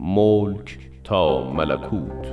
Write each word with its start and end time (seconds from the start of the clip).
ملک 0.00 0.78
تا 1.04 1.50
ملکوت. 1.52 2.26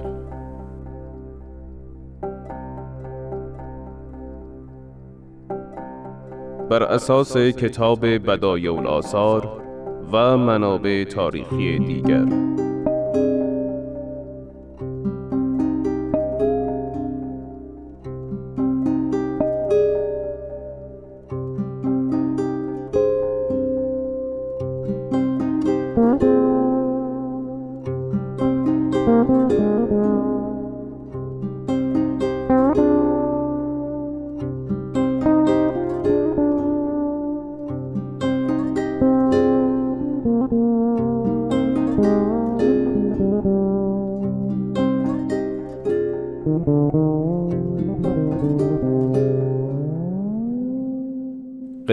بر 6.69 6.83
اساس 6.83 7.37
کتاب 7.37 8.05
بدایع 8.05 8.73
الاثار 8.73 9.61
و 10.11 10.37
منابع 10.37 11.03
تاریخی 11.03 11.79
دیگر. 11.79 12.25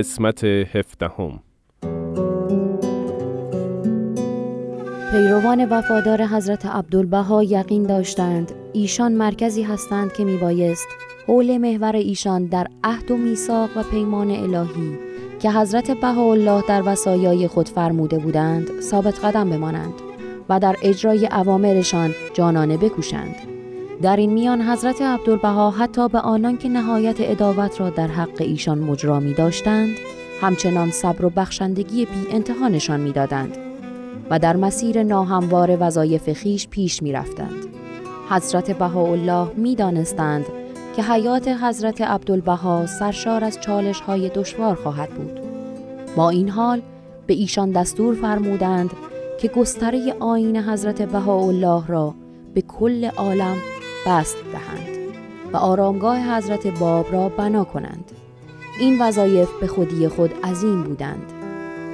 قسمت 0.03 0.45
هفدهم. 0.45 1.52
پیروان 5.33 5.65
وفادار 5.65 6.23
حضرت 6.27 6.67
عبدالبها 6.67 7.43
یقین 7.43 7.83
داشتند. 7.83 8.53
ایشان 8.73 9.13
مرکزی 9.13 9.63
هستند 9.63 10.13
که 10.13 10.25
میبایست 10.25 10.87
حول 11.27 11.59
محور 11.59 11.97
ایشان 11.97 12.47
در 12.47 12.67
عهد 12.85 13.11
و 13.11 13.17
میثاق 13.17 13.71
و 13.77 13.83
پیمان 13.83 14.31
الهی 14.31 14.99
که 15.41 15.51
حضرت 15.51 15.91
بهاءالله 15.91 16.63
در 16.69 16.83
وصایای 16.87 17.49
خود 17.49 17.69
فرموده 17.69 18.19
بودند 18.19 18.81
ثابت 18.81 19.25
قدم 19.25 19.51
بمانند 19.51 19.93
و 20.49 20.61
در 20.61 20.77
اجرای 20.83 21.27
اوامرشان 21.27 22.15
جانانه 22.35 22.77
بکوشند. 22.77 23.35
در 24.03 24.17
این 24.17 24.33
میان 24.33 24.63
حضرت 24.63 25.03
عبدالبها 25.03 25.71
حتی 25.71 26.09
به 26.09 26.19
آنان 26.19 26.59
که 26.59 26.69
نهایت 26.69 27.17
اداوت 27.19 27.81
را 27.81 27.91
در 27.91 28.09
حق 28.09 28.41
ایشان 28.41 28.79
مجرا 28.79 29.21
می 29.21 29.35
داشتند 29.35 29.97
همچنان 30.41 30.91
صبر 30.91 31.25
و 31.25 31.31
بخشندگی 31.31 32.05
بی 32.05 32.27
انتها 32.31 32.97
می 32.97 33.13
دادند 33.13 33.72
و 34.33 34.39
در 34.39 34.57
مسیر 34.57 35.03
ناهموار 35.03 35.77
وظایف 35.81 36.33
خیش 36.33 36.69
پیش 36.69 37.03
می 37.03 37.13
رفتند. 37.13 37.67
حضرت 38.31 38.71
بهاءالله 38.71 39.53
می 39.57 39.75
دانستند 39.77 40.47
که 40.97 41.03
حیات 41.03 41.49
حضرت 41.49 42.01
عبدالبها 42.01 42.87
سرشار 42.87 43.45
از 43.45 43.61
چالش 43.61 44.01
های 44.01 44.29
دشوار 44.29 44.75
خواهد 44.75 45.11
بود. 45.11 45.41
با 46.17 46.31
این 46.31 46.49
حال 46.49 46.83
به 47.27 47.35
ایشان 47.35 47.71
دستور 47.71 48.15
فرمودند 48.15 48.91
که 49.41 49.49
گستره 49.49 50.15
آین 50.21 50.57
حضرت 50.57 51.03
بهاءالله 51.03 51.87
را 51.87 52.15
به 52.55 52.61
کل 52.61 53.05
عالم 53.05 53.57
بست 54.07 54.37
دهند 54.53 54.97
و 55.53 55.57
آرامگاه 55.57 56.37
حضرت 56.37 56.67
باب 56.67 57.13
را 57.13 57.29
بنا 57.29 57.65
کنند 57.65 58.11
این 58.81 59.03
وظایف 59.03 59.49
به 59.61 59.67
خودی 59.67 60.09
خود 60.09 60.31
عظیم 60.45 60.83
بودند 60.83 61.42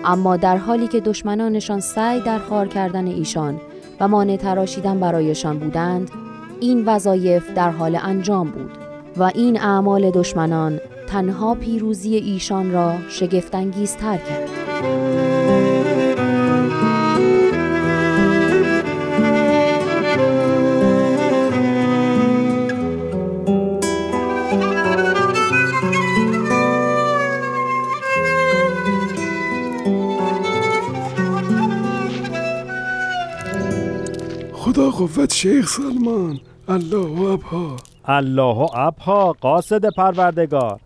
اما 0.04 0.36
در 0.36 0.56
حالی 0.56 0.88
که 0.88 1.00
دشمنانشان 1.00 1.80
سعی 1.80 2.20
در 2.20 2.38
خار 2.38 2.68
کردن 2.68 3.06
ایشان 3.06 3.60
و 4.00 4.08
مانع 4.08 4.36
تراشیدن 4.36 5.00
برایشان 5.00 5.58
بودند 5.58 6.10
این 6.60 6.84
وظایف 6.84 7.50
در 7.54 7.70
حال 7.70 7.98
انجام 8.02 8.50
بود 8.50 8.70
و 9.16 9.22
این 9.22 9.60
اعمال 9.60 10.10
دشمنان 10.10 10.80
تنها 11.06 11.54
پیروزی 11.54 12.16
ایشان 12.16 12.72
را 12.72 12.94
شگفتانگیزتر 13.08 14.16
کرد. 14.16 15.37
خدا 34.90 35.06
قوت 35.06 35.32
شیخ 35.32 35.68
سلمان. 35.68 36.40
الله 36.68 37.20
ابها. 37.20 37.76
الله 38.04 38.78
ابها 38.78 39.36
قاصد 39.40 39.94
پروردگار. 39.94 40.80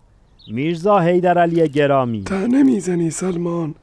میرزا 0.51 0.99
حیدر 0.99 1.39
علی 1.39 1.69
گرامی. 1.69 2.23
تنه 2.25 2.63
می‌زنی 2.63 3.11
سلمان. 3.11 3.75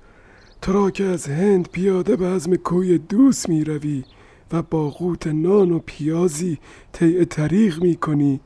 تو 0.62 0.74
را 0.74 0.91
که 0.91 1.03
از 1.03 1.28
هند 1.28 1.69
پیاده 1.72 2.16
به 2.16 2.28
عزم 2.28 2.56
کوی 2.56 2.97
دوست 2.97 3.50
می 3.50 3.63
روی 3.63 4.03
و 4.52 4.62
با 4.62 4.90
قوت 4.90 5.28
نان 5.28 5.72
و 5.72 5.79
پیازی 5.85 6.58
طی 6.91 7.25
طریق 7.25 7.81
می 7.81 7.96
کنی 7.96 8.40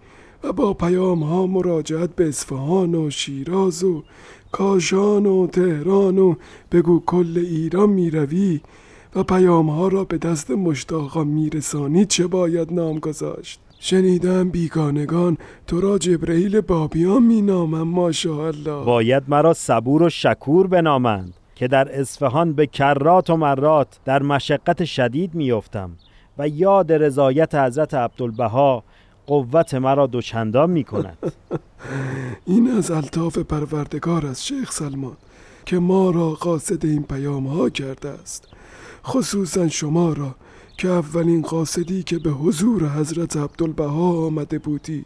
و 0.43 0.53
با 0.53 0.73
پیام 0.73 1.23
ها 1.23 1.47
مراجعت 1.47 2.15
به 2.15 2.27
اصفهان 2.27 2.95
و 2.95 3.09
شیراز 3.09 3.83
و 3.83 4.03
کاشان 4.51 5.25
و 5.25 5.47
تهران 5.47 6.17
و 6.17 6.35
بگو 6.71 7.03
کل 7.05 7.33
ایران 7.37 7.89
می 7.89 8.09
روی 8.09 8.59
و 9.15 9.23
پیام 9.23 9.69
ها 9.69 9.87
را 9.87 10.03
به 10.03 10.17
دست 10.17 10.51
مشتاقان 10.51 11.27
میرسانی 11.27 12.05
چه 12.05 12.27
باید 12.27 12.73
نام 12.73 12.99
گذاشت؟ 12.99 13.59
شنیدم 13.79 14.49
بیگانگان 14.49 15.37
تو 15.67 15.81
را 15.81 15.97
جبرئیل 15.97 16.61
بابیان 16.61 17.23
مینامم 17.23 17.87
ماشاءالله. 17.87 18.85
باید 18.85 19.23
مرا 19.27 19.53
صبور 19.53 20.03
و 20.03 20.09
شکور 20.09 20.67
بنامند 20.67 21.33
که 21.55 21.67
در 21.67 21.99
اصفهان 21.99 22.53
به 22.53 22.67
کرات 22.67 23.29
و 23.29 23.37
مرات 23.37 23.99
در 24.05 24.23
مشقت 24.23 24.85
شدید 24.85 25.35
میافتم 25.35 25.91
و 26.37 26.47
یاد 26.47 26.91
رضایت 26.91 27.55
حضرت 27.55 27.93
عبدالبها 27.93 28.83
قوت 29.27 29.73
مرا 29.73 30.07
دوچندان 30.07 30.69
می 30.69 30.83
کند 30.83 31.17
این 32.45 32.71
از 32.71 32.91
الطاف 32.91 33.37
پروردگار 33.37 34.25
از 34.25 34.45
شیخ 34.45 34.71
سلمان 34.71 35.17
که 35.65 35.79
ما 35.79 36.11
را 36.11 36.29
قاصد 36.29 36.85
این 36.85 37.03
پیام 37.03 37.47
ها 37.47 37.69
کرده 37.69 38.09
است. 38.09 38.52
خصوصا 39.05 39.67
شما 39.69 40.13
را 40.13 40.35
که 40.77 40.87
اولین 40.89 41.41
قاصدی 41.41 42.03
که 42.03 42.19
به 42.19 42.29
حضور 42.29 42.89
حضرت 42.89 43.37
عبدالبها 43.37 44.25
آمده 44.25 44.59
بودی 44.59 45.05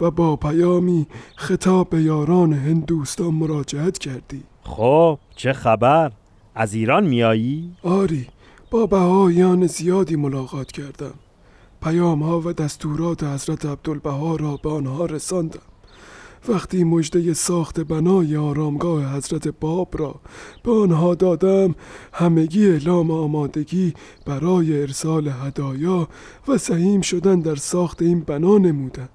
و 0.00 0.10
با 0.10 0.36
پیامی 0.36 1.06
خطاب 1.36 1.90
به 1.90 2.02
یاران 2.02 2.52
هندوستان 2.52 3.34
مراجعت 3.34 3.98
کردی 3.98 4.42
خب 4.62 5.18
چه 5.36 5.52
خبر؟ 5.52 6.12
از 6.54 6.74
ایران 6.74 7.06
میایی؟ 7.06 7.76
آری 7.82 8.26
با 8.70 8.86
بهایان 8.86 9.66
زیادی 9.66 10.16
ملاقات 10.16 10.72
کردم 10.72 11.14
پیام 11.82 12.22
ها 12.22 12.40
و 12.40 12.52
دستورات 12.52 13.24
حضرت 13.24 13.66
عبدالبها 13.66 14.36
را 14.36 14.56
به 14.56 14.70
آنها 14.70 15.06
رساندم 15.06 15.69
وقتی 16.48 16.84
مجده 16.84 17.34
ساخت 17.34 17.80
بنای 17.80 18.36
آرامگاه 18.36 19.16
حضرت 19.16 19.48
باب 19.48 19.88
را 19.98 20.14
به 20.62 20.72
آنها 20.72 21.14
دادم 21.14 21.74
همگی 22.12 22.70
اعلام 22.70 23.10
آمادگی 23.10 23.94
برای 24.26 24.80
ارسال 24.80 25.28
هدایا 25.28 26.08
و 26.48 26.58
سهیم 26.58 27.00
شدن 27.00 27.40
در 27.40 27.54
ساخت 27.54 28.02
این 28.02 28.20
بنا 28.20 28.58
نمودند. 28.58 29.08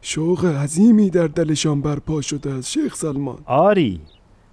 شوق 0.00 0.44
عظیمی 0.44 1.10
در 1.10 1.26
دلشان 1.26 1.80
برپا 1.80 2.20
شده 2.20 2.52
از 2.52 2.72
شیخ 2.72 2.94
سلمان. 2.94 3.38
آری 3.44 4.00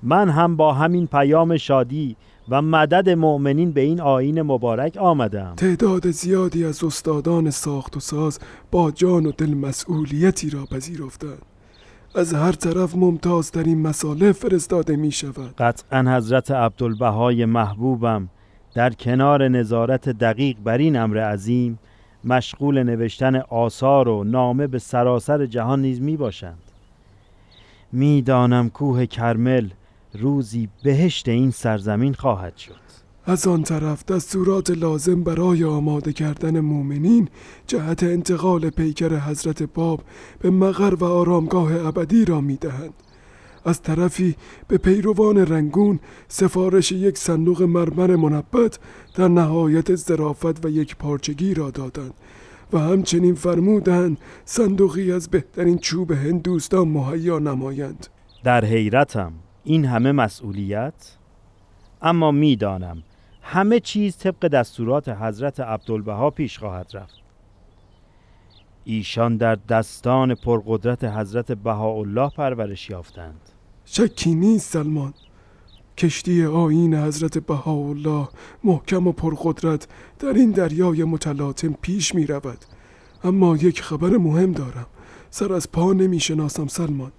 من 0.04 0.30
هم 0.30 0.56
با 0.56 0.74
همین 0.74 1.08
پیام 1.08 1.58
شادی 1.58 2.16
و 2.50 2.62
مدد 2.62 3.10
مؤمنین 3.10 3.72
به 3.72 3.82
این 3.82 4.02
آین 4.02 4.42
مبارک 4.42 4.98
آمدم. 4.98 5.54
تعداد 5.58 6.12
زیادی 6.12 6.66
از 6.66 6.84
استادان 6.84 7.50
ساخت 7.50 7.98
و 7.98 8.00
ساز 8.00 8.40
با 8.72 8.92
جان 8.92 9.26
و 9.26 9.32
دل 9.32 9.54
مسئولیتی 9.54 10.50
را 10.50 10.66
پذیرفتند. 10.66 11.49
از 12.16 12.34
هر 12.34 12.52
طرف 12.52 12.96
ممتاز 12.96 13.52
در 13.52 13.64
این 13.64 13.82
مساله 13.82 14.32
فرستاده 14.32 14.96
می 14.96 15.12
شود. 15.12 15.56
قطعا 15.58 16.18
حضرت 16.18 16.52
عبدالبهای 16.52 17.46
محبوبم 17.46 18.30
در 18.74 18.94
کنار 18.94 19.48
نظارت 19.48 20.10
دقیق 20.10 20.58
بر 20.64 20.78
این 20.78 20.96
امر 20.96 21.18
عظیم 21.18 21.80
مشغول 22.24 22.84
نوشتن 22.84 23.36
آثار 23.36 24.08
و 24.08 24.24
نامه 24.24 24.68
به 24.68 24.80
سراسر 24.80 25.46
جهان 25.46 25.82
نیز 25.82 26.02
می 26.02 26.18
باشند. 26.18 26.60
می‌دانم 27.92 28.70
کوه 28.70 29.06
کرمل 29.06 29.70
روزی 30.14 30.70
بهشت 30.84 31.28
این 31.28 31.52
سرزمین 31.52 32.14
خواهد 32.14 32.58
شد. 32.58 32.89
از 33.30 33.48
آن 33.48 33.64
طرف 33.64 34.06
دستورات 34.06 34.70
لازم 34.70 35.24
برای 35.24 35.64
آماده 35.64 36.14
کردن 36.14 36.60
مؤمنین 36.60 37.30
جهت 37.68 38.04
انتقال 38.04 38.70
پیکر 38.70 39.20
حضرت 39.20 39.64
باب 39.64 40.02
به 40.40 40.50
مغر 40.50 40.96
و 40.96 41.04
آرامگاه 41.04 41.86
ابدی 41.86 42.26
را 42.26 42.42
می‌دهند. 42.42 42.94
از 43.66 43.82
طرفی 43.82 44.36
به 44.68 44.78
پیروان 44.78 45.38
رنگون 45.38 46.00
سفارش 46.28 46.92
یک 46.92 47.18
صندوق 47.18 47.62
مرمر 47.62 48.16
منبت 48.16 48.80
در 49.16 49.28
نهایت 49.28 49.96
ظرافت 49.96 50.66
و 50.66 50.70
یک 50.70 50.96
پارچگی 50.96 51.54
را 51.54 51.72
دادند 51.72 52.14
و 52.74 52.80
همچنین 52.80 53.36
فرمودند 53.36 54.18
صندوقی 54.46 55.12
از 55.12 55.30
بهترین 55.30 55.78
چوب 55.78 56.12
هندوستان 56.12 56.88
مهیا 56.88 57.40
نمایند. 57.40 58.08
در 58.44 58.66
حیرتم 58.66 59.34
این 59.64 59.86
همه 59.86 60.12
مسئولیت؟ 60.12 61.16
اما 62.02 62.32
می‌دانم 62.32 63.04
همه 63.52 63.80
چیز 63.80 64.18
طبق 64.18 64.48
دستورات 64.48 65.10
حضرت 65.10 65.60
عبدالبها 65.60 66.30
پیش 66.30 66.60
خواهد 66.60 66.92
رفت. 66.94 67.16
ایشان 68.84 69.38
در 69.38 69.56
دستان 69.56 70.36
پرقدرت 70.36 71.04
حضرت 71.04 71.52
بهاءالله 71.52 72.30
پرورش 72.30 72.90
یافتند. 72.90 73.42
شکی 73.86 74.36
نیست 74.36 74.74
سلمان. 74.74 75.14
کشتی 75.98 76.46
آین 76.46 76.96
حضرت 76.96 77.38
بهاءالله 77.38 78.28
محکم 78.64 79.08
و 79.08 79.12
پرقدرت 79.12 79.88
در 80.20 80.34
این 80.34 80.52
دریای 80.52 81.04
متلاطم 81.04 81.74
پیش 81.82 82.16
می 82.16 82.26
رود 82.26 82.66
اما 83.24 83.56
یک 83.56 83.82
خبر 83.82 84.10
مهم 84.10 84.52
دارم. 84.52 84.88
سر 85.30 85.54
از 85.54 85.72
پا 85.72 85.94
نمی 85.94 86.20
شناسم 86.20 86.68
سلمان. 86.68 87.12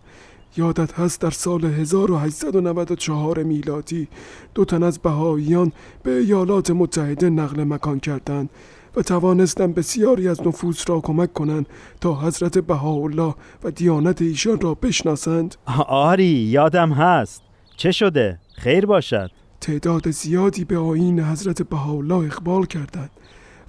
یادت 0.56 0.93
هست 0.93 1.20
در 1.20 1.31
سال 1.31 1.64
1894 1.64 3.43
میلادی 3.43 4.08
دو 4.55 4.64
تن 4.64 4.82
از 4.82 4.99
بهاییان 4.99 5.73
به 6.02 6.19
ایالات 6.19 6.70
متحده 6.70 7.31
نقل 7.31 7.64
مکان 7.64 8.00
کردند 8.00 8.50
و 8.97 9.02
توانستند 9.02 9.75
بسیاری 9.75 10.29
از 10.29 10.47
نفوس 10.47 10.91
را 10.91 11.00
کمک 11.00 11.32
کنند 11.32 11.67
تا 12.00 12.14
حضرت 12.14 12.58
بهاءالله 12.58 13.35
و 13.64 13.70
دیانت 13.70 14.23
ایشان 14.23 14.61
را 14.61 14.75
بشناسند. 14.75 15.55
آری 15.88 16.25
یادم 16.25 16.93
هست. 16.93 17.43
چه 17.76 17.93
شده؟ 17.93 18.38
خیر 18.55 18.87
باشد. 18.87 19.31
تعداد 19.61 20.11
زیادی 20.11 20.64
به 20.64 20.79
آیین 20.79 21.20
حضرت 21.20 21.62
بهاءالله 21.62 22.26
اقبال 22.26 22.67
کردند 22.67 23.11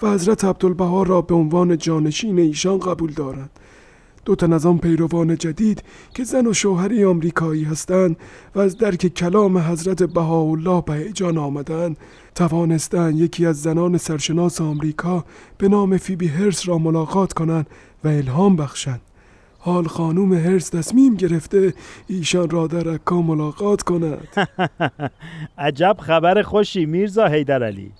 و 0.01 0.13
حضرت 0.13 0.45
عبدالبها 0.45 1.03
را 1.03 1.21
به 1.21 1.35
عنوان 1.35 1.77
جانشین 1.77 2.39
ایشان 2.39 2.79
قبول 2.79 3.11
دارند. 3.13 3.49
دو 4.25 4.35
تن 4.35 4.53
از 4.53 4.65
آن 4.65 4.77
پیروان 4.77 5.37
جدید 5.37 5.83
که 6.13 6.23
زن 6.23 6.47
و 6.47 6.53
شوهری 6.53 7.05
آمریکایی 7.05 7.63
هستند 7.63 8.17
و 8.55 8.59
از 8.59 8.77
درک 8.77 9.07
کلام 9.07 9.57
حضرت 9.57 10.03
بهاءالله 10.03 10.81
به 10.81 11.11
جان 11.13 11.37
آمدند. 11.37 11.97
توانستند 12.35 13.19
یکی 13.19 13.45
از 13.45 13.61
زنان 13.61 13.97
سرشناس 13.97 14.61
آمریکا 14.61 15.25
به 15.57 15.69
نام 15.69 15.97
فیبی 15.97 16.27
هرس 16.27 16.67
را 16.67 16.77
ملاقات 16.77 17.33
کنند 17.33 17.67
و 18.03 18.07
الهام 18.07 18.55
بخشند. 18.55 19.01
حال 19.59 19.87
خانوم 19.87 20.33
هرس 20.33 20.69
تصمیم 20.69 21.15
گرفته 21.15 21.73
ایشان 22.07 22.49
را 22.49 22.67
در 22.67 22.89
عکا 22.89 23.21
ملاقات 23.21 23.81
کند. 23.81 24.27
عجب 25.57 25.97
خبر 25.99 26.41
خوشی 26.41 26.85
میرزا 26.85 27.27
حیدر 27.27 27.63
علی. 27.63 27.91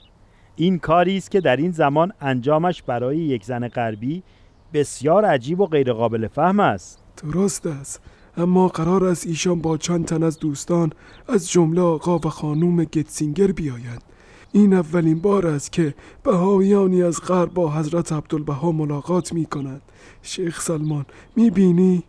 این 0.56 0.80
کاری 0.80 1.18
است 1.18 1.32
که 1.32 1.42
در 1.42 1.56
این 1.56 1.72
زمان 1.72 2.12
انجامش 2.22 2.82
برای 2.82 3.18
یک 3.18 3.46
زن 3.46 3.68
غربی 3.68 4.24
بسیار 4.74 5.26
عجیب 5.26 5.60
و 5.60 5.66
غیرقابل 5.66 6.28
فهم 6.28 6.60
است. 6.60 7.00
درست 7.24 7.66
است. 7.66 8.02
اما 8.38 8.68
قرار 8.68 9.06
است 9.06 9.28
ایشان 9.28 9.62
با 9.62 9.78
چند 9.78 10.06
تن 10.06 10.24
از 10.24 10.40
دوستان 10.40 10.94
از 11.28 11.50
جمله 11.50 11.82
آقا 11.82 12.18
و 12.18 12.22
خانوم 12.22 12.84
گتسینگر 12.84 13.48
بیایند. 13.48 14.04
این 14.52 14.74
اولین 14.74 15.20
بار 15.20 15.48
است 15.48 15.72
که 15.72 15.94
بهاییانی 16.24 17.04
از 17.04 17.22
غرب 17.22 17.54
با 17.54 17.72
حضرت 17.72 18.12
عبدالبها 18.12 18.72
ملاقات 18.72 19.34
می 19.34 19.46
کنند 19.46 19.82
شیخ 20.22 20.62
سلمان 20.62 21.06
می 21.36 21.50
بینی؟ 21.50 22.04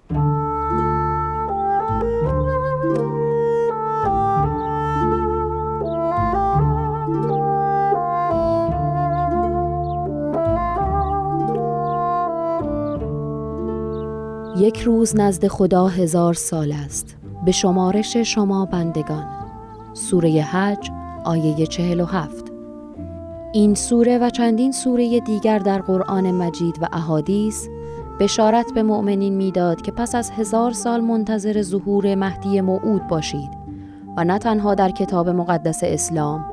یک 14.57 14.81
روز 14.81 15.17
نزد 15.17 15.47
خدا 15.47 15.87
هزار 15.87 16.35
سال 16.35 16.73
است. 16.73 17.17
به 17.45 17.53
شمارش 17.53 18.17
شما 18.17 18.67
بندگان. 18.67 19.27
سوره 19.95 20.31
حج 20.31 20.91
آیه 21.25 21.67
چهل 21.67 22.01
و 22.01 22.05
هفت. 22.05 22.53
این 23.53 23.75
سوره 23.75 24.19
و 24.19 24.31
چندین 24.31 24.73
سوره 24.73 25.21
دیگر 25.21 25.59
در 25.59 25.79
قرآن 25.79 26.31
مجید 26.31 26.79
و 26.83 26.89
احادیث 26.93 27.69
بشارت 28.21 28.75
به 28.75 28.83
مؤمنین 28.83 29.35
می‌داد 29.35 29.83
که 29.83 29.93
پس 29.93 30.15
از 30.15 30.31
هزار 30.31 30.73
سال 30.73 31.01
منتظر 31.01 31.63
ظهور 31.63 32.15
مهدی 32.15 32.61
موعود 32.61 33.09
باشید 33.09 33.51
و 34.17 34.25
نه 34.25 34.39
تنها 34.39 34.75
در 34.75 34.91
کتاب 34.91 35.29
مقدس 35.29 35.81
اسلام 35.83 36.45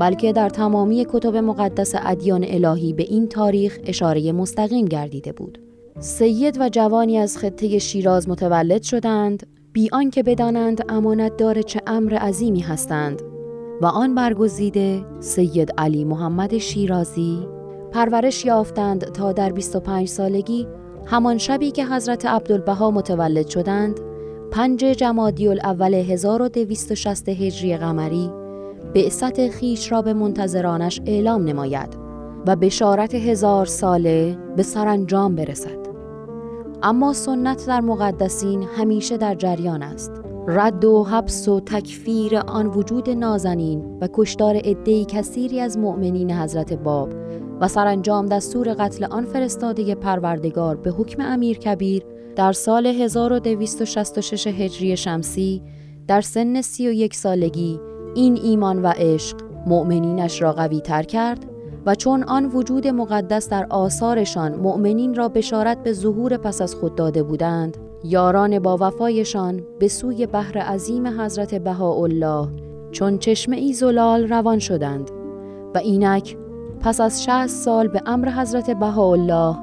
بلکه 0.00 0.32
در 0.32 0.48
تمامی 0.48 1.06
کتب 1.12 1.36
مقدس 1.36 1.94
ادیان 1.94 2.44
الهی 2.48 2.92
به 2.92 3.02
این 3.02 3.28
تاریخ 3.28 3.78
اشاره 3.86 4.32
مستقیم 4.32 4.86
گردیده 4.86 5.32
بود. 5.32 5.71
سید 6.02 6.56
و 6.60 6.68
جوانی 6.68 7.18
از 7.18 7.38
خطه 7.38 7.78
شیراز 7.78 8.28
متولد 8.28 8.82
شدند 8.82 9.46
بی 9.72 9.88
آنکه 9.92 10.22
بدانند 10.22 10.84
امانت 10.88 11.36
دار 11.36 11.62
چه 11.62 11.80
امر 11.86 12.14
عظیمی 12.14 12.60
هستند. 12.60 13.22
و 13.80 13.86
آن 13.86 14.14
برگزیده 14.14 15.04
سید 15.20 15.72
علی 15.78 16.04
محمد 16.04 16.58
شیرازی. 16.58 17.48
پرورش 17.92 18.44
یافتند 18.44 19.04
تا 19.04 19.32
در 19.32 19.52
25 19.52 20.08
سالگی 20.08 20.66
همان 21.06 21.38
شبی 21.38 21.70
که 21.70 21.86
حضرت 21.86 22.26
عبدالبها 22.26 22.90
متولد 22.90 23.48
شدند 23.48 24.00
پنج 24.50 24.80
جمادی 24.80 25.48
الاول 25.48 25.94
1260 25.94 27.28
هجری 27.28 27.76
قمری 27.76 28.30
بعثت 28.94 29.48
خیش 29.48 29.92
را 29.92 30.02
به 30.02 30.12
منتظرانش 30.12 31.00
اعلام 31.06 31.44
نماید 31.44 31.96
و 32.46 32.56
بشارت 32.56 33.14
هزار 33.14 33.66
ساله 33.66 34.38
به 34.56 34.62
سرانجام 34.62 35.34
برسد. 35.34 35.81
اما 36.82 37.12
سنت 37.12 37.66
در 37.66 37.80
مقدسین 37.80 38.62
همیشه 38.62 39.16
در 39.16 39.34
جریان 39.34 39.82
است. 39.82 40.12
رد 40.46 40.84
و 40.84 41.04
حبس 41.04 41.48
و 41.48 41.60
تکفیر 41.60 42.36
آن 42.36 42.66
وجود 42.66 43.10
نازنین 43.10 43.98
و 44.00 44.08
کشتار 44.12 44.56
عدهای 44.56 45.04
کثیری 45.04 45.60
از 45.60 45.78
مؤمنین 45.78 46.30
حضرت 46.30 46.72
باب 46.72 47.14
و 47.60 47.68
سرانجام 47.68 48.26
دستور 48.26 48.74
قتل 48.78 49.04
آن 49.04 49.24
فرستاده 49.24 49.94
پروردگار 49.94 50.76
به 50.76 50.90
حکم 50.90 51.22
امیر 51.22 51.58
کبیر 51.58 52.02
در 52.36 52.52
سال 52.52 52.86
1266 52.86 54.46
هجری 54.46 54.96
شمسی 54.96 55.62
در 56.06 56.20
سن 56.20 56.60
31 56.60 57.14
سالگی 57.14 57.80
این 58.14 58.36
ایمان 58.42 58.82
و 58.82 58.86
عشق 58.86 59.36
مؤمنینش 59.66 60.42
را 60.42 60.52
قوی 60.52 60.80
تر 60.80 61.02
کرد 61.02 61.51
و 61.86 61.94
چون 61.94 62.22
آن 62.22 62.46
وجود 62.46 62.86
مقدس 62.86 63.48
در 63.48 63.66
آثارشان 63.70 64.54
مؤمنین 64.54 65.14
را 65.14 65.28
بشارت 65.28 65.82
به 65.82 65.92
ظهور 65.92 66.36
پس 66.36 66.62
از 66.62 66.74
خود 66.74 66.94
داده 66.94 67.22
بودند 67.22 67.76
یاران 68.04 68.58
با 68.58 68.76
وفایشان 68.80 69.62
به 69.78 69.88
سوی 69.88 70.26
بحر 70.26 70.58
عظیم 70.58 71.20
حضرت 71.20 71.54
بهاءالله 71.54 72.48
چون 72.90 73.18
چشمه 73.18 73.56
ای 73.56 73.72
زلال 73.72 74.28
روان 74.28 74.58
شدند 74.58 75.10
و 75.74 75.78
اینک 75.78 76.36
پس 76.80 77.00
از 77.00 77.24
شهست 77.24 77.64
سال 77.64 77.88
به 77.88 78.02
امر 78.06 78.28
حضرت 78.28 78.70
بهاءالله 78.70 79.56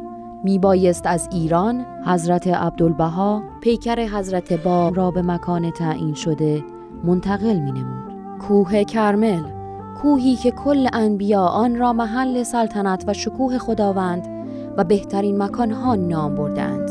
می 0.43 0.59
بایست 0.59 1.07
از 1.07 1.29
ایران 1.31 1.85
حضرت 2.05 2.47
عبدالبها 2.47 3.43
پیکر 3.61 3.99
حضرت 3.99 4.53
باب 4.53 4.97
را 4.97 5.11
به 5.11 5.21
مکان 5.21 5.71
تعیین 5.71 6.13
شده 6.13 6.63
منتقل 7.03 7.59
می 7.59 7.71
نمود. 7.71 8.39
کوه 8.39 8.83
کرمل 8.83 9.58
کوهی 10.01 10.35
که 10.35 10.51
کل 10.51 10.87
انبیا 10.93 11.41
آن 11.41 11.75
را 11.75 11.93
محل 11.93 12.43
سلطنت 12.43 13.03
و 13.07 13.13
شکوه 13.13 13.57
خداوند 13.57 14.27
و 14.77 14.83
بهترین 14.83 15.43
مکانها 15.43 15.95
نام 15.95 16.35
بردند. 16.35 16.89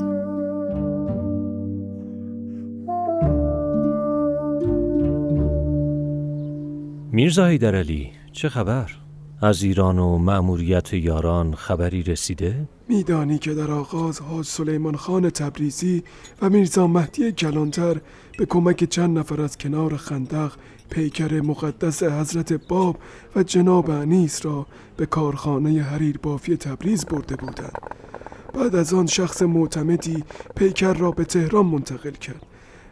میرزا 7.12 7.46
علی 7.46 8.10
چه 8.32 8.48
خبر؟ 8.48 8.90
از 9.42 9.62
ایران 9.62 9.98
و 9.98 10.18
مأموریت 10.18 10.92
یاران 10.92 11.54
خبری 11.54 12.02
رسیده؟ 12.02 12.68
میدانی 12.88 13.38
که 13.38 13.54
در 13.54 13.70
آغاز 13.70 14.20
حاج 14.20 14.46
سلیمان 14.46 14.96
خان 14.96 15.30
تبریزی 15.30 16.02
و 16.42 16.50
میرزا 16.50 16.86
مهدی 16.86 17.32
کلانتر 17.32 17.96
به 18.38 18.46
کمک 18.46 18.84
چند 18.84 19.18
نفر 19.18 19.40
از 19.40 19.58
کنار 19.58 19.96
خندق 19.96 20.52
پیکر 20.90 21.40
مقدس 21.40 22.02
حضرت 22.02 22.52
باب 22.52 22.96
و 23.36 23.42
جناب 23.42 23.90
انیس 23.90 24.46
را 24.46 24.66
به 24.96 25.06
کارخانه 25.06 25.82
حریر 25.82 26.18
بافی 26.18 26.56
تبریز 26.56 27.04
برده 27.04 27.36
بودند 27.36 27.78
بعد 28.54 28.76
از 28.76 28.94
آن 28.94 29.06
شخص 29.06 29.42
معتمدی 29.42 30.24
پیکر 30.56 30.92
را 30.92 31.10
به 31.10 31.24
تهران 31.24 31.66
منتقل 31.66 32.10
کرد 32.10 32.47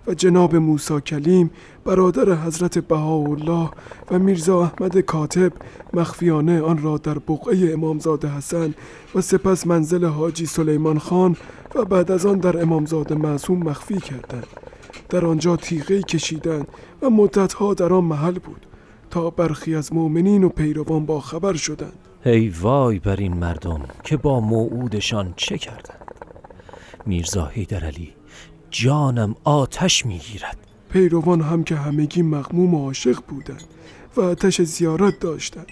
و 0.06 0.14
جناب 0.14 0.56
موسی 0.56 1.00
کلیم 1.00 1.50
برادر 1.84 2.34
حضرت 2.34 2.78
بهاءالله 2.78 3.70
و 4.10 4.18
میرزا 4.18 4.62
احمد 4.62 4.98
کاتب 4.98 5.52
مخفیانه 5.94 6.62
آن 6.62 6.82
را 6.82 6.98
در 6.98 7.18
بقعه 7.18 7.72
امامزاده 7.72 8.28
حسن 8.28 8.74
و 9.14 9.20
سپس 9.20 9.66
منزل 9.66 10.04
حاجی 10.04 10.46
سلیمان 10.46 10.98
خان 10.98 11.36
و 11.74 11.84
بعد 11.84 12.10
از 12.10 12.26
آن 12.26 12.38
در 12.38 12.62
امامزاده 12.62 13.14
معصوم 13.14 13.58
مخفی 13.58 14.00
کردند. 14.00 14.46
در 15.08 15.26
آنجا 15.26 15.56
تیغه 15.56 16.02
کشیدند 16.02 16.68
و 17.02 17.10
مدتها 17.10 17.74
در 17.74 17.92
آن 17.92 18.04
محل 18.04 18.38
بود 18.38 18.66
تا 19.10 19.30
برخی 19.30 19.74
از 19.74 19.92
مؤمنین 19.92 20.44
و 20.44 20.48
پیروان 20.48 21.06
با 21.06 21.20
خبر 21.20 21.52
شدند. 21.52 21.98
ای 22.26 22.48
وای 22.48 22.98
بر 22.98 23.16
این 23.16 23.36
مردم 23.36 23.80
که 24.04 24.16
با 24.16 24.40
موعودشان 24.40 25.34
چه 25.36 25.58
کردند؟ 25.58 26.14
میرزا 27.06 27.50
علی 27.82 28.15
جانم 28.78 29.34
آتش 29.44 30.06
می‌گیرد. 30.06 30.56
پیروان 30.90 31.40
هم 31.40 31.64
که 31.64 31.76
همگی 31.76 32.22
مغموم 32.22 32.74
و 32.74 32.84
عاشق 32.84 33.18
بودند 33.28 33.64
و 34.16 34.20
آتش 34.20 34.62
زیارت 34.62 35.20
داشتند. 35.20 35.66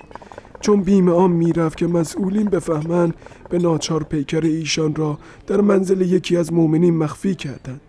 چون 0.61 0.83
بیم 0.83 1.09
آن 1.09 1.31
می‌رفت 1.31 1.77
که 1.77 1.87
مسئولین 1.87 2.45
بفهمند 2.45 3.15
به 3.51 3.59
ناچار 3.59 4.03
پیکر 4.03 4.41
ایشان 4.41 4.95
را 4.95 5.19
در 5.47 5.61
منزل 5.61 6.01
یکی 6.01 6.37
از 6.37 6.53
مؤمنین 6.53 6.97
مخفی 6.97 7.35
کردند. 7.35 7.81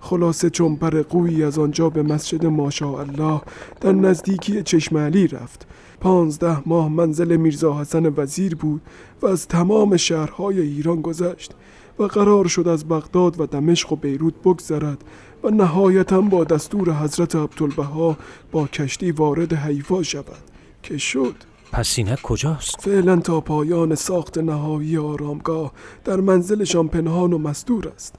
خلاصه 0.00 0.50
چون 0.50 0.76
بر 0.76 1.02
قویی 1.02 1.44
از 1.44 1.58
آنجا 1.58 1.90
به 1.90 2.02
مسجد 2.02 2.46
ماشاءالله 2.46 3.40
در 3.80 3.92
نزدیکی 3.92 4.62
چشمعلی 4.62 5.28
رفت. 5.28 5.66
پانزده 6.00 6.68
ماه 6.68 6.88
منزل 6.88 7.36
میرزا 7.36 7.80
حسن 7.80 8.12
وزیر 8.16 8.54
بود 8.54 8.82
و 9.22 9.26
از 9.26 9.48
تمام 9.48 9.96
شهرهای 9.96 10.60
ایران 10.60 11.00
گذشت. 11.00 11.54
و 11.98 12.04
قرار 12.04 12.48
شد 12.48 12.68
از 12.68 12.88
بغداد 12.88 13.40
و 13.40 13.46
دمشق 13.46 13.92
و 13.92 13.96
بیروت 13.96 14.34
بگذرد 14.34 15.04
و 15.44 15.50
نهایتا 15.50 16.20
با 16.20 16.44
دستور 16.44 16.92
حضرت 16.92 17.36
عبدالبها 17.36 18.16
با 18.52 18.66
کشتی 18.66 19.10
وارد 19.10 19.52
حیفا 19.52 20.02
شود. 20.02 20.52
که 20.82 20.98
شد؟ 20.98 21.34
پس 21.72 21.98
اینک 21.98 22.22
کجاست؟ 22.22 22.80
فعلا 22.80 23.16
تا 23.16 23.40
پایان 23.40 23.94
ساخت 23.94 24.38
نهایی 24.38 24.98
آرامگاه 24.98 25.72
در 26.04 26.16
منزلشان 26.16 26.88
پنهان 26.88 27.32
و 27.32 27.38
مستور 27.38 27.88
است. 27.88 28.14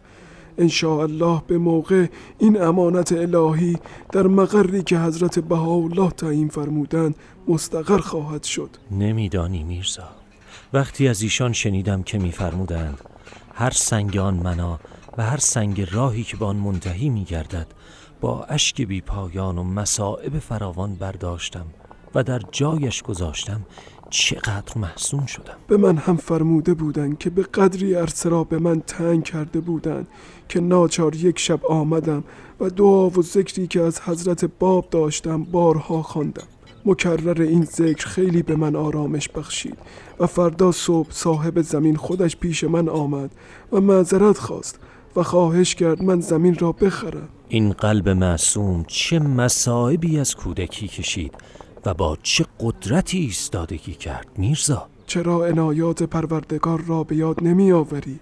الله 0.84 1.42
به 1.48 1.58
موقع 1.58 2.06
این 2.38 2.62
امانت 2.62 3.12
الهی 3.12 3.78
در 4.12 4.28
مقری 4.28 4.84
که 4.84 5.00
حضرت 5.00 5.40
بهاءالله 5.40 6.10
تعیین 6.10 6.48
فرمودند 6.48 7.16
مستقر 7.48 7.98
خواهد 7.98 8.44
شد. 8.44 8.70
نمیدانی 8.92 9.64
میرزا. 9.64 10.08
وقتی 10.74 11.08
از 11.08 11.22
ایشان 11.22 11.54
شنیدم 11.54 12.04
که 12.04 12.18
میفرمودند 12.18 13.02
هر 13.54 13.72
سنگ 13.72 14.18
آن 14.18 14.34
منا 14.34 14.80
و 15.18 15.24
هر 15.24 15.38
سنگ 15.38 15.88
راهی 15.92 16.24
که 16.24 16.38
به 16.38 16.46
آن 16.46 16.56
منتهی 16.56 17.10
میگردد 17.10 17.68
با 18.22 18.44
اشک 18.44 18.82
بی 18.82 19.02
پایان 19.02 19.58
و 19.58 19.64
مسائب 19.64 20.40
فراوان 20.40 20.96
برداشتم 20.96 21.66
و 22.16 22.24
در 22.24 22.42
جایش 22.52 23.04
گذاشتم 23.04 23.62
چقدر 24.10 24.78
محسون 24.78 25.26
شدم. 25.26 25.54
به 25.68 25.78
من 25.78 25.98
هم 25.98 26.18
فرموده 26.18 26.74
بودند 26.74 27.18
که 27.18 27.30
به 27.30 27.44
قدری 27.44 27.94
عرصه 27.94 28.30
را 28.30 28.44
به 28.44 28.60
من 28.60 28.82
تنگ 28.82 29.24
کرده 29.24 29.60
بودند 29.60 30.08
که 30.50 30.60
ناچار 30.60 31.16
یک 31.16 31.40
شب 31.40 31.66
آمدم 31.66 32.24
و 32.60 32.70
دعا 32.70 33.10
و 33.10 33.22
ذکری 33.22 33.68
که 33.68 33.82
از 33.82 34.02
حضرت 34.02 34.46
باب 34.46 34.90
داشتم 34.90 35.44
بارها 35.44 36.02
خواندم. 36.02 36.53
مکرر 36.86 37.42
این 37.42 37.64
ذکر 37.66 38.08
خیلی 38.08 38.44
به 38.44 38.56
من 38.56 38.76
آرامش 38.76 39.30
بخشید 39.30 39.78
و 40.20 40.28
فردا 40.28 40.72
صبح 40.72 41.12
صاحب 41.12 41.62
زمین 41.62 41.96
خودش 41.96 42.38
پیش 42.38 42.64
من 42.64 42.90
آمد 42.90 43.32
و 43.72 43.82
معذرت 43.82 44.38
خواست 44.38 44.80
و 45.16 45.24
خواهش 45.24 45.76
کرد 45.76 46.04
من 46.04 46.20
زمین 46.20 46.56
را 46.56 46.72
بخرم. 46.72 47.30
این 47.50 47.72
قلب 47.72 48.10
معصوم 48.10 48.86
چه 48.88 49.20
مسائبی 49.20 50.20
از 50.20 50.36
کودکی 50.36 50.88
کشید 50.88 51.34
و 51.86 51.94
با 51.94 52.18
چه 52.24 52.46
قدرتی 52.60 53.18
ایستادگی 53.18 53.94
کرد 53.94 54.28
میرزا؟ 54.38 54.88
چرا 55.08 55.46
عنایات 55.46 56.04
پروردگار 56.04 56.82
را 56.82 57.04
به 57.04 57.16
یاد 57.16 57.44
نمی 57.44 57.72
آوری؟ 57.72 58.20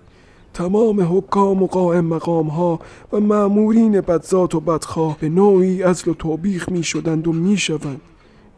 تمام 0.53 1.17
حکام 1.17 1.63
و 1.63 1.67
قائم 1.67 2.05
مقام 2.05 2.47
ها 2.47 2.79
و 3.13 3.19
معمورین 3.19 4.01
بدذات 4.01 4.55
و 4.55 4.59
بدخواه 4.59 5.17
به 5.19 5.29
نوعی 5.29 5.83
ازل 5.83 6.11
و 6.11 6.13
توبیخ 6.13 6.69
می 6.69 6.83
شدند 6.83 7.27
و 7.27 7.33
می 7.33 7.57
شوند. 7.57 8.01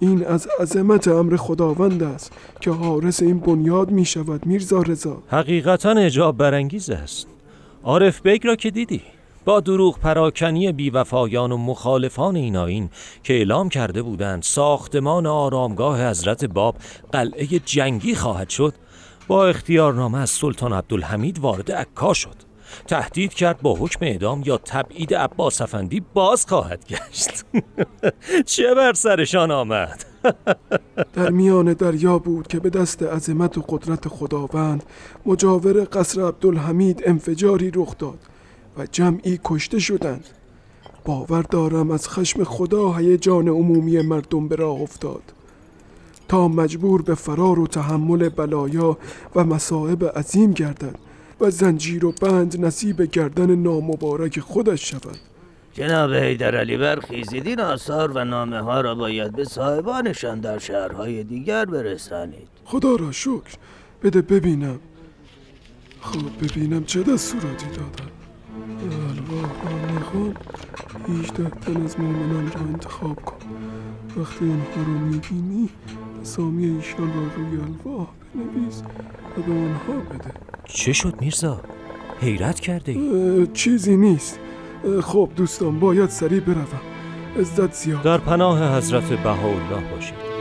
این 0.03 0.25
از 0.25 0.47
عظمت 0.59 1.07
امر 1.07 1.35
خداوند 1.37 2.03
است 2.03 2.31
که 2.61 2.71
حارس 2.71 3.21
این 3.21 3.39
بنیاد 3.39 3.91
می 3.91 4.05
شود 4.05 4.45
میرزا 4.45 4.81
رضا. 4.81 5.23
حقیقتا 5.27 5.91
اجاب 5.91 6.37
برانگیز 6.37 6.89
است. 6.89 7.27
عارف 7.83 8.21
بیگ 8.21 8.47
را 8.47 8.55
که 8.55 8.71
دیدی؟ 8.71 9.01
با 9.45 9.59
دروغ 9.59 9.99
پراکنی 9.99 10.71
بیوفایان 10.71 11.51
و 11.51 11.57
مخالفان 11.57 12.35
این 12.35 12.55
آین 12.55 12.89
که 13.23 13.33
اعلام 13.33 13.69
کرده 13.69 14.01
بودند 14.01 14.43
ساختمان 14.43 15.25
آرامگاه 15.25 16.09
حضرت 16.09 16.45
باب 16.45 16.75
قلعه 17.11 17.45
جنگی 17.45 18.15
خواهد 18.15 18.49
شد 18.49 18.73
با 19.27 19.47
اختیارنامه 19.47 20.17
از 20.17 20.29
سلطان 20.29 20.73
عبدالحمید 20.73 21.39
وارد 21.39 21.71
عکا 21.71 22.13
شد. 22.13 22.52
تهدید 22.87 23.33
کرد 23.33 23.61
با 23.61 23.75
حکم 23.75 24.05
اعدام 24.05 24.41
یا 24.45 24.57
تبعید 24.57 25.15
عباس 25.15 25.61
افندی 25.61 26.03
باز 26.13 26.45
خواهد 26.45 26.85
گشت. 26.85 27.45
چه 28.45 28.75
بر 28.75 28.93
سرشان 28.93 29.51
آمد؟ 29.51 30.05
در 31.15 31.29
میان 31.29 31.73
دریا 31.73 32.19
بود 32.19 32.47
که 32.47 32.59
به 32.59 32.69
دست 32.69 33.03
عظمت 33.03 33.57
و 33.57 33.61
قدرت 33.61 34.07
خداوند 34.07 34.83
مجاور 35.25 35.87
قصر 35.91 36.21
عبدالحمید 36.21 37.03
انفجاری 37.05 37.71
رخ 37.75 37.97
داد 37.97 38.19
و 38.77 38.85
جمعی 38.91 39.39
کشته 39.43 39.79
شدند. 39.79 40.25
باور 41.05 41.41
دارم 41.41 41.91
از 41.91 42.09
خشم 42.09 42.43
خدا 42.43 43.15
جان 43.17 43.47
عمومی 43.47 44.01
مردم 44.01 44.47
به 44.47 44.55
راه 44.55 44.81
افتاد. 44.81 45.33
تا 46.27 46.47
مجبور 46.47 47.01
به 47.01 47.15
فرار 47.15 47.59
و 47.59 47.67
تحمل 47.67 48.29
بلایا 48.29 48.97
و 49.35 49.43
مصائب 49.43 50.05
عظیم 50.05 50.51
گردد 50.51 50.95
و 51.39 51.49
زنجیر 51.49 52.05
و 52.05 52.11
بند 52.11 52.65
نصیب 52.65 53.01
گردن 53.01 53.55
نامبارک 53.55 54.39
خودش 54.39 54.89
شود. 54.89 55.17
جناب 55.73 56.13
حیدر 56.13 56.55
علی 56.55 56.77
برخیزید 56.77 57.59
آثار 57.59 58.11
و 58.11 58.25
نامه 58.25 58.61
ها 58.61 58.81
را 58.81 58.95
باید 58.95 59.31
به 59.31 59.43
صاحبانشان 59.43 60.39
در 60.39 60.57
شهرهای 60.59 61.23
دیگر 61.23 61.65
برسانید. 61.65 62.47
خدا 62.65 62.95
را 62.95 63.11
شکر. 63.11 63.57
بده 64.03 64.21
ببینم. 64.21 64.79
خب 66.01 66.45
ببینم 66.45 66.85
چه 66.85 67.03
دستوراتی 67.03 67.65
دادن. 67.65 68.11
الواح 68.83 69.51
آمیخان 69.73 70.35
18 71.09 71.49
تن 71.49 71.83
از 71.83 71.99
مؤمنان 71.99 72.51
را 72.51 72.61
انتخاب 72.61 73.15
کن 73.15 73.37
وقتی 74.17 74.45
آنها 74.45 74.83
رو 74.85 74.99
می‌بینی 74.99 75.69
اسامی 76.21 76.65
ایشان 76.65 77.13
را 77.13 77.23
روی 77.35 77.59
الواح 77.61 78.07
بنویس 78.35 78.83
و 79.37 79.41
به 79.41 79.51
آنها 79.51 79.93
بده. 79.93 80.52
چه 80.73 80.93
شد 80.93 81.21
میرزا؟ 81.21 81.61
حیرت 82.21 82.59
کرده 82.59 82.91
ای؟ 82.91 83.47
چیزی 83.53 83.97
نیست 83.97 84.39
خب 85.01 85.29
دوستان 85.35 85.79
باید 85.79 86.09
سریع 86.09 86.39
بروم 86.39 86.67
عزت 87.39 87.73
زیاد 87.73 88.01
در 88.01 88.17
پناه 88.17 88.77
حضرت 88.77 89.03
بهاءالله 89.03 89.89
باشید 89.95 90.32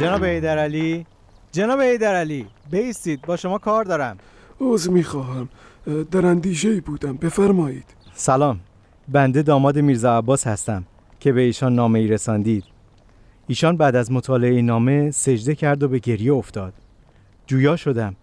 جناب 0.00 0.24
علی 0.24 1.06
جناب 1.52 1.80
علی 1.80 2.46
بیستید 2.70 3.22
با 3.22 3.36
شما 3.36 3.58
کار 3.58 3.84
دارم. 3.84 4.16
عوض 4.60 4.88
می‌خواهم. 4.88 5.48
در 6.10 6.26
اندیشه 6.26 6.80
بودم 6.80 7.16
بفرمایید. 7.16 7.84
سلام. 8.14 8.60
بنده 9.08 9.42
داماد 9.42 9.78
میرزا 9.78 10.18
عباس 10.18 10.46
هستم 10.46 10.84
که 11.20 11.32
به 11.32 11.40
ایشان 11.40 11.74
نامه 11.74 11.98
ای 11.98 12.06
رساندید. 12.06 12.64
ایشان 13.46 13.76
بعد 13.76 13.96
از 13.96 14.12
مطالعه 14.12 14.62
نامه 14.62 15.10
سجده 15.10 15.54
کرد 15.54 15.82
و 15.82 15.88
به 15.88 15.98
گریه 15.98 16.32
افتاد. 16.32 16.72
جویا 17.46 17.76
شدم. 17.76 18.16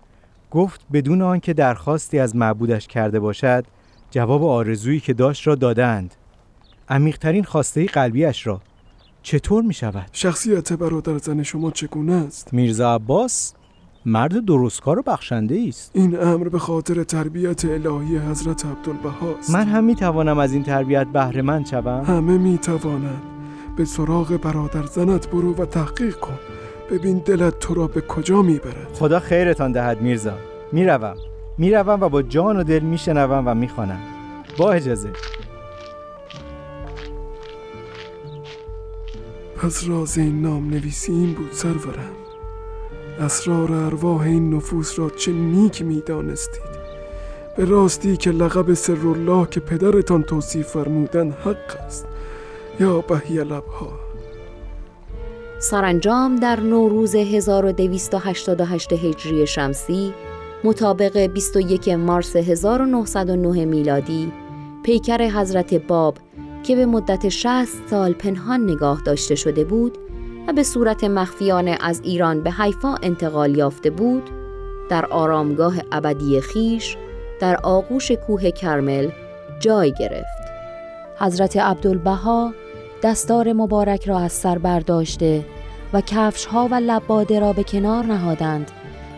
گفت 0.52 0.82
بدون 0.94 1.22
آنکه 1.22 1.54
درخواستی 1.54 2.20
از 2.20 2.36
معبودش 2.36 2.88
کرده 2.88 3.20
باشد 3.20 3.66
جواب 4.12 4.44
آرزویی 4.44 5.00
که 5.00 5.14
داشت 5.14 5.48
را 5.48 5.56
دادند. 5.56 6.16
عمیقترین 6.90 7.44
خواسته 7.44 7.86
قلبیش 7.86 8.48
را 8.48 8.62
چطور 9.28 9.64
می 9.64 9.74
شود؟ 9.74 10.10
شخصیت 10.12 10.74
برادر 10.74 11.18
زن 11.18 11.44
شما 11.44 11.72
چگونه 11.72 12.14
است؟ 12.14 12.54
میرزا 12.54 12.96
عباس 12.96 13.54
مرد 14.06 14.46
درستکار 14.46 15.00
و 15.00 15.02
بخشنده 15.02 15.66
است. 15.68 15.92
این 15.94 16.20
امر 16.20 16.50
به 16.50 16.60
خاطر 16.60 17.04
تربیت 17.04 17.66
الهی 17.66 18.18
حضرت 18.18 18.66
عبدالبهاست 18.66 19.52
من 19.52 19.68
هم 19.68 19.84
می 19.84 19.96
توانم 19.96 20.40
از 20.40 20.54
این 20.54 20.64
تربیت 20.64 21.08
بهره 21.08 21.42
مند 21.42 21.66
شوم؟ 21.66 22.04
همه 22.08 22.38
می 22.38 22.58
توانند 22.58 23.22
به 23.78 23.86
سراغ 23.86 24.38
برادر 24.38 24.86
زنت 24.86 25.30
برو 25.30 25.56
و 25.56 25.66
تحقیق 25.66 26.16
کن. 26.16 26.40
ببین 26.92 27.18
دلت 27.18 27.60
تو 27.60 27.74
را 27.74 27.88
به 27.88 28.02
کجا 28.02 28.42
می‌برد. 28.42 28.88
خدا 28.94 29.20
خیرتان 29.20 29.72
دهد 29.72 30.02
میرزا. 30.02 30.34
می‌روم. 30.72 31.16
می‌روم 31.58 32.02
و 32.02 32.10
با 32.10 32.22
جان 32.22 32.58
و 32.58 32.64
دل 32.64 32.80
میشنوم 32.80 33.44
و 33.48 33.54
می‌خوانم. 33.56 34.00
با 34.58 34.72
اجازه. 34.72 35.10
پس 39.58 39.88
راز 39.88 40.18
این 40.18 40.42
نام 40.42 40.70
نویسی 40.70 41.12
این 41.12 41.34
بود 41.34 41.52
سرورم. 41.52 42.16
اسرار 43.20 43.72
ارواح 43.72 44.22
این 44.22 44.54
نفوس 44.54 45.00
را 45.00 45.10
چه 45.10 45.32
نیک 45.32 45.82
می‌دانستید. 45.82 46.78
به 47.58 47.66
راستی 47.66 48.18
که 48.18 48.32
لقب 48.32 48.74
سرالله 48.74 49.48
که 49.52 49.60
پدرتان 49.60 50.24
توصیف 50.24 50.68
فرمودن 50.68 51.32
حق 51.32 51.76
است. 51.86 52.08
یا 52.80 53.02
بهی 53.02 53.44
لبها. 53.44 54.00
سرانجام 55.60 56.36
در 56.36 56.60
نوروز 56.60 57.16
1288 57.16 58.94
هجری 58.94 59.48
شمسی 59.48 60.14
مطابق 60.64 61.18
21 61.18 61.90
مارس 61.90 62.36
1909 62.36 63.66
میلادی 63.66 64.32
پیکر 64.84 65.22
حضرت 65.30 65.74
باب 65.74 66.18
که 66.64 66.76
به 66.76 66.86
مدت 66.86 67.30
60 67.30 67.88
سال 67.90 68.14
پنهان 68.14 68.64
نگاه 68.64 69.02
داشته 69.06 69.36
شده 69.36 69.64
بود 69.64 69.98
و 70.48 70.54
به 70.54 70.64
صورت 70.64 71.04
مخفیانه 71.04 71.78
از 71.82 72.02
ایران 72.04 72.44
به 72.44 72.52
حیفا 72.52 72.96
انتقال 72.96 73.58
یافته 73.58 73.90
بود 73.90 74.30
در 74.90 75.06
آرامگاه 75.06 75.76
ابدی 75.92 76.42
خیش 76.42 76.98
در 77.40 77.58
آغوش 77.64 78.12
کوه 78.12 78.52
کرمل 78.52 79.10
جای 79.60 79.94
گرفت. 80.00 80.38
حضرت 81.20 81.58
عبدالبها 81.58 82.54
دستار 83.04 83.54
مبارک 83.54 84.08
را 84.08 84.20
از 84.20 84.32
سر 84.32 84.58
برداشته 84.58 85.46
و 85.94 86.02
کفش 86.02 86.46
ها 86.46 86.68
و 86.72 86.76
لباده 86.76 87.40
را 87.40 87.54
به 87.54 87.64
کنار 87.64 88.06
نهادند 88.06 88.72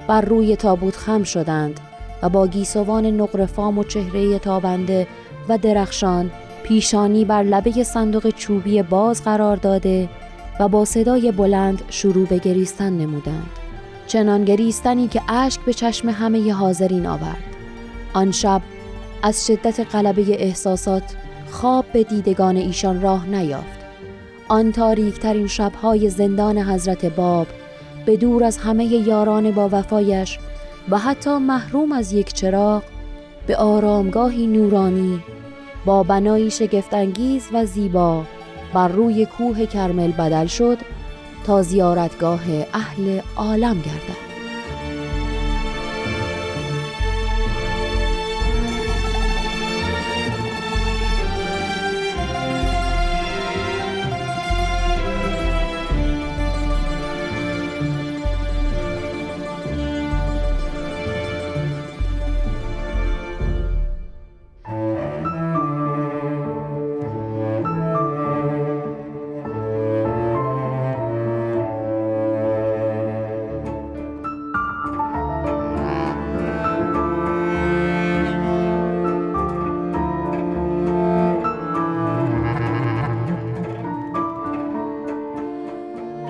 بر 0.07 0.21
روی 0.21 0.55
تابوت 0.55 0.95
خم 0.95 1.23
شدند 1.23 1.79
و 2.23 2.29
با 2.29 2.47
گیسوان 2.47 3.05
نقرفام 3.05 3.77
و 3.77 3.83
چهره 3.83 4.39
تابنده 4.39 5.07
و 5.49 5.57
درخشان 5.57 6.31
پیشانی 6.63 7.25
بر 7.25 7.43
لبه 7.43 7.83
صندوق 7.83 8.29
چوبی 8.29 8.81
باز 8.81 9.23
قرار 9.23 9.57
داده 9.57 10.09
و 10.59 10.67
با 10.67 10.85
صدای 10.85 11.31
بلند 11.31 11.81
شروع 11.89 12.27
به 12.27 12.37
گریستن 12.37 12.93
نمودند. 12.93 13.49
چنان 14.07 14.45
گریستنی 14.45 15.07
که 15.07 15.21
اشک 15.27 15.61
به 15.61 15.73
چشم 15.73 16.09
همه 16.09 16.53
حاضرین 16.53 17.07
آورد. 17.07 17.43
آن 18.13 18.31
شب 18.31 18.61
از 19.23 19.47
شدت 19.47 19.95
غلبه 19.95 20.43
احساسات 20.43 21.03
خواب 21.51 21.85
به 21.93 22.03
دیدگان 22.03 22.57
ایشان 22.57 23.01
راه 23.01 23.25
نیافت. 23.25 23.79
آن 24.47 24.71
تاریک 24.71 25.19
ترین 25.19 25.47
شبهای 25.47 26.09
زندان 26.09 26.57
حضرت 26.57 27.05
باب 27.05 27.47
به 28.05 28.17
دور 28.17 28.43
از 28.43 28.57
همه 28.57 28.85
یاران 28.85 29.51
با 29.51 29.69
وفایش 29.71 30.39
و 30.89 30.97
حتی 30.97 31.37
محروم 31.37 31.91
از 31.91 32.13
یک 32.13 32.33
چراغ 32.33 32.83
به 33.47 33.57
آرامگاهی 33.57 34.47
نورانی 34.47 35.23
با 35.85 36.03
بنایی 36.03 36.51
شگفتانگیز 36.51 37.49
و 37.53 37.65
زیبا 37.65 38.23
بر 38.73 38.87
روی 38.87 39.25
کوه 39.25 39.65
کرمل 39.65 40.11
بدل 40.11 40.45
شد 40.45 40.77
تا 41.45 41.61
زیارتگاه 41.61 42.41
اهل 42.73 43.19
عالم 43.35 43.75
گردد. 43.75 44.28